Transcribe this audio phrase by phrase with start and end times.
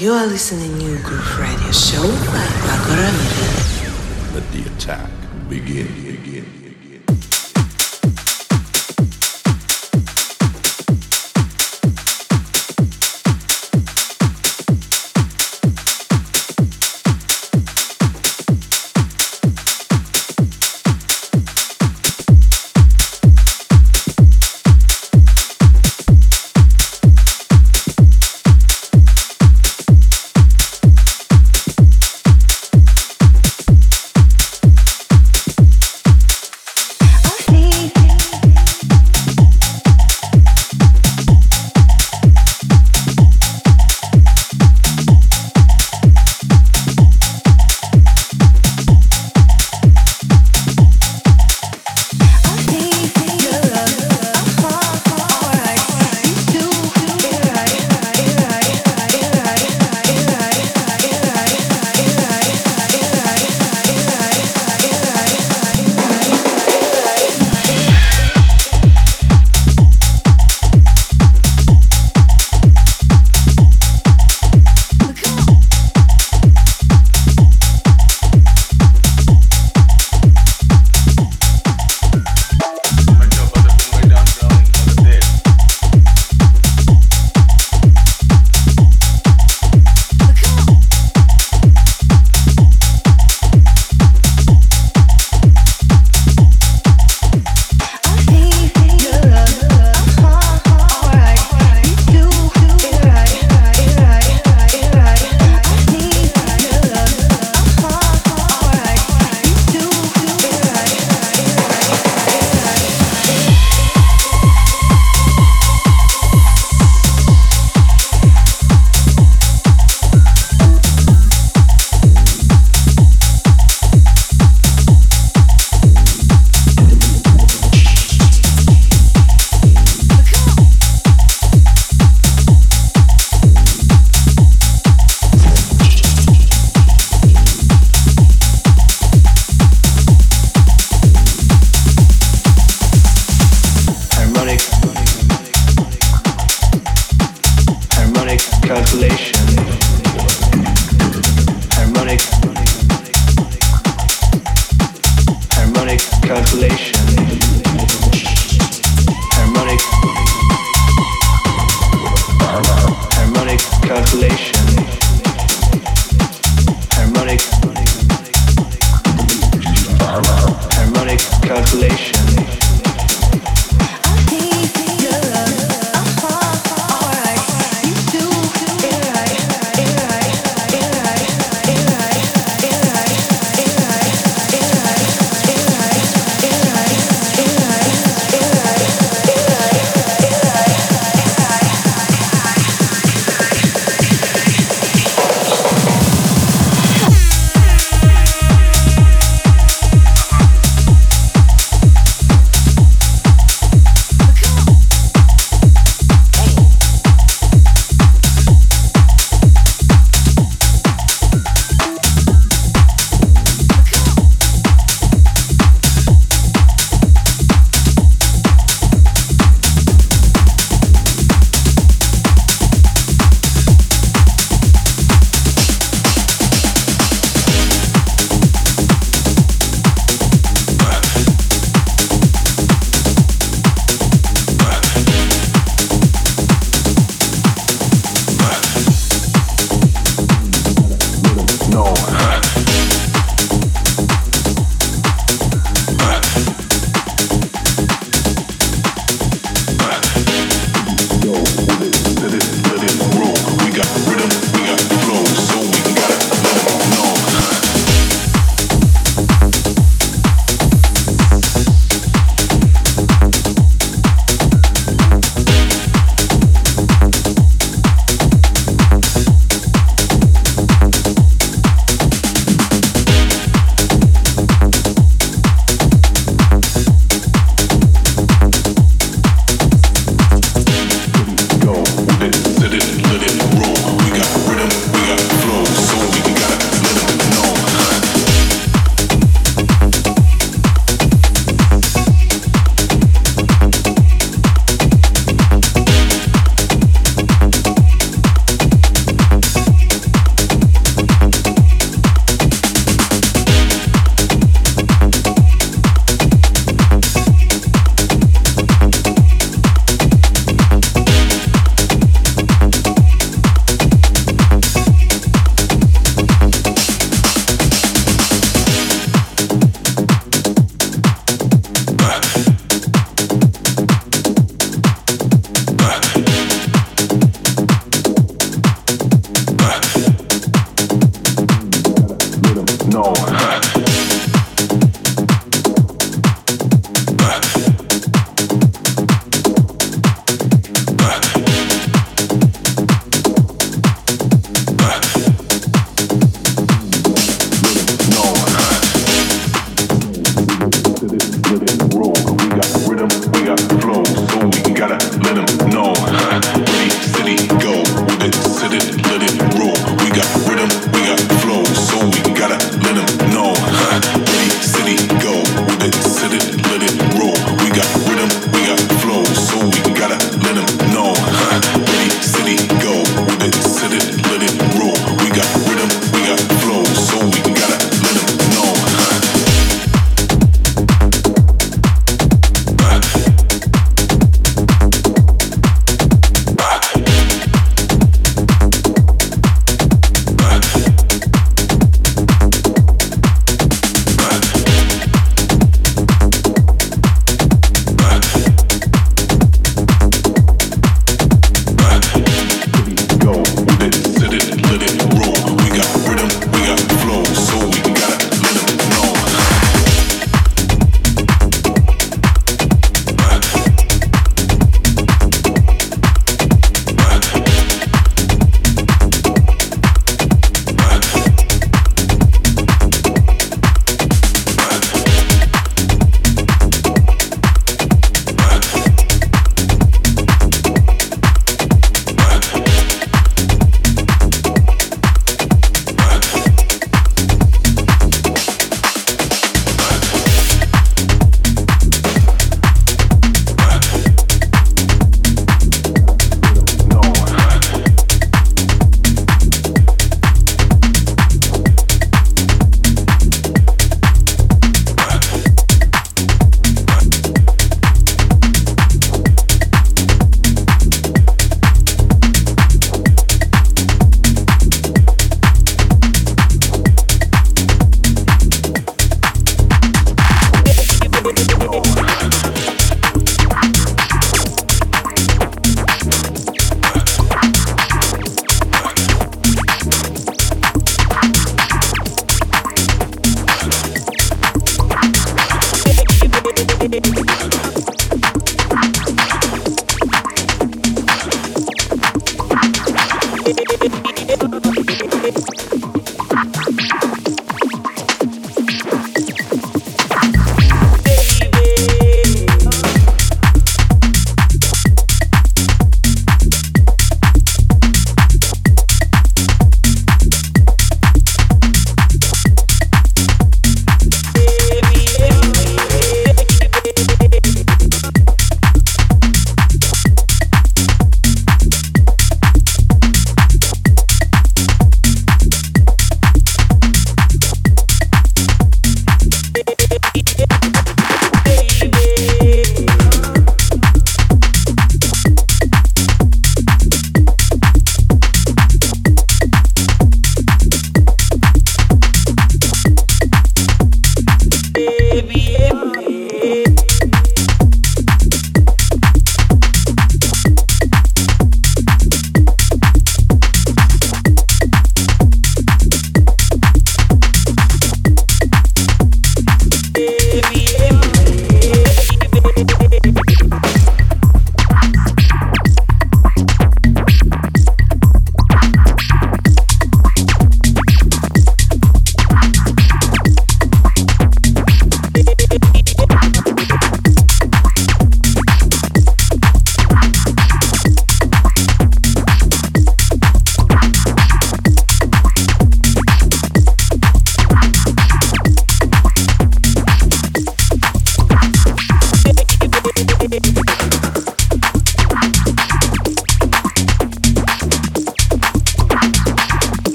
[0.00, 4.34] You are listening to Groove Radio Show by Pako Ramirez.
[4.34, 5.10] Let the attack
[5.46, 6.09] begin, begin.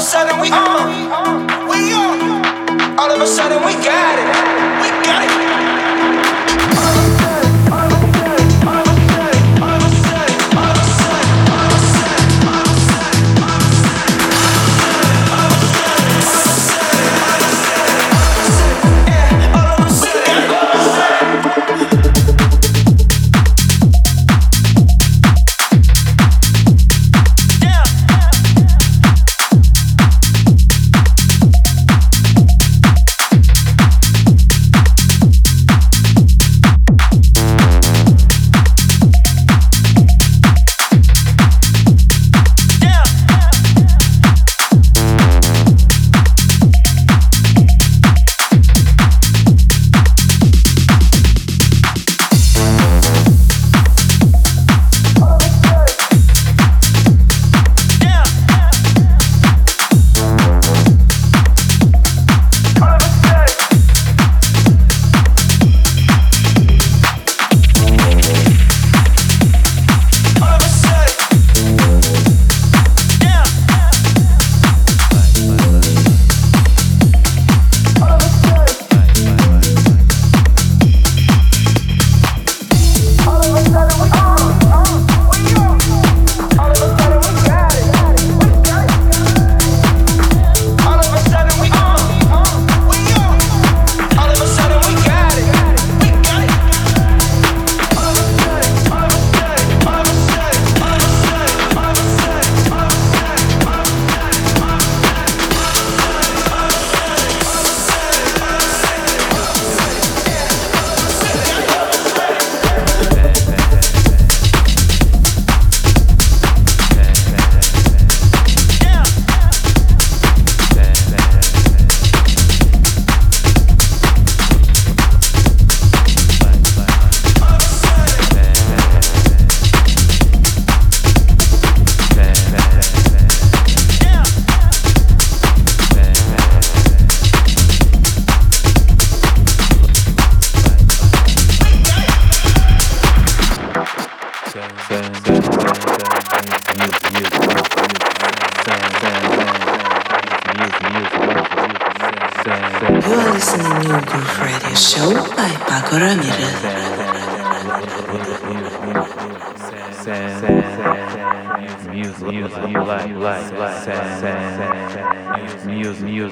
[0.00, 1.68] of a sudden we on.
[1.68, 2.98] We on.
[2.98, 4.39] All of a sudden we got it.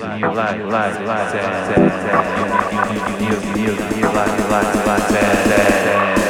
[0.01, 1.01] life, life, life,
[4.86, 6.28] life,